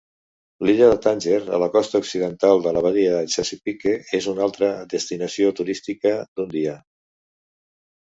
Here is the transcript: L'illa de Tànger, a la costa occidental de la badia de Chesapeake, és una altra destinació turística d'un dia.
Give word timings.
L'illa 0.67 0.87
de 0.91 0.95
Tànger, 1.03 1.35
a 1.57 1.59
la 1.63 1.67
costa 1.75 2.01
occidental 2.05 2.65
de 2.69 2.73
la 2.79 2.83
badia 2.87 3.13
de 3.19 3.29
Chesapeake, 3.35 3.95
és 4.21 4.31
una 4.35 4.45
altra 4.49 4.73
destinació 4.97 5.55
turística 5.63 6.19
d'un 6.31 6.55
dia. 6.59 6.79